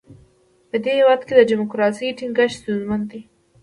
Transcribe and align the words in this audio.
په 0.69 0.75
دې 0.83 0.91
هېواد 0.99 1.21
کې 1.27 1.33
د 1.35 1.41
ډیموکراسۍ 1.51 2.07
ټینګښت 2.17 2.55
ستونزمن 2.59 3.01
دی. 3.11 3.21